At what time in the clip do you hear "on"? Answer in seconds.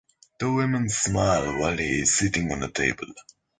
2.51-2.63